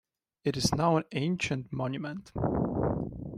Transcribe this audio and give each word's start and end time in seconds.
It 0.43 0.57
is 0.57 0.73
now 0.73 0.97
an 0.97 1.03
ancient 1.11 1.71
monument. 1.71 2.31